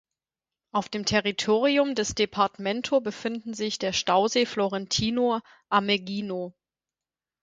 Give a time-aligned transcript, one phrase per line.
[0.71, 6.55] Auf dem Territorium des Departamento befindet sich der Stausee Florentino Ameghino.